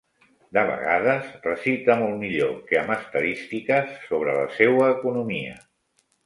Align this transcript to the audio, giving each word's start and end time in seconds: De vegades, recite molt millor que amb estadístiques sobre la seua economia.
De 0.57 0.61
vegades, 0.67 1.27
recite 1.43 1.97
molt 1.99 2.17
millor 2.21 2.55
que 2.71 2.79
amb 2.81 2.95
estadístiques 2.95 3.93
sobre 4.07 4.35
la 4.39 4.49
seua 4.57 4.89
economia. 4.97 5.55